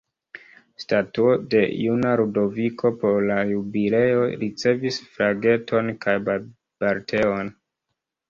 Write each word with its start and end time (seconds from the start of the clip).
Statuo 0.83 1.33
de 1.51 1.59
juna 1.81 2.13
Ludoviko 2.21 2.91
por 3.03 3.19
la 3.31 3.35
jubileo 3.51 4.23
ricevis 4.43 4.99
flageton 5.17 5.91
kaj 6.07 6.15
balteon. 6.31 7.53